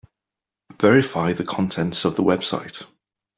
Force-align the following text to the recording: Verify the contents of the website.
Verify 0.79 1.31
the 1.33 1.43
contents 1.43 2.05
of 2.05 2.15
the 2.15 2.23
website. 2.23 2.87